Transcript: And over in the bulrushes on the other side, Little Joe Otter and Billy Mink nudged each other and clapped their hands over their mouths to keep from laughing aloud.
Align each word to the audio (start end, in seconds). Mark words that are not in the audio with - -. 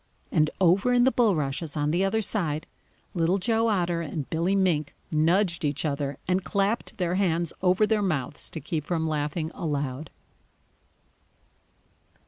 And 0.31 0.49
over 0.59 0.93
in 0.93 1.03
the 1.03 1.11
bulrushes 1.11 1.77
on 1.77 1.91
the 1.91 2.03
other 2.03 2.23
side, 2.23 2.65
Little 3.13 3.37
Joe 3.37 3.67
Otter 3.67 4.01
and 4.01 4.27
Billy 4.31 4.55
Mink 4.55 4.95
nudged 5.11 5.63
each 5.63 5.85
other 5.85 6.17
and 6.27 6.43
clapped 6.43 6.97
their 6.97 7.13
hands 7.21 7.53
over 7.61 7.85
their 7.85 8.01
mouths 8.01 8.49
to 8.49 8.59
keep 8.59 8.83
from 8.83 9.07
laughing 9.07 9.51
aloud. 9.53 10.09